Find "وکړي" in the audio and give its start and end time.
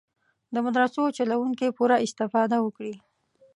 2.61-2.95